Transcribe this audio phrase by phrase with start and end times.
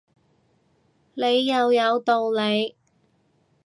[1.13, 2.75] 你又有道理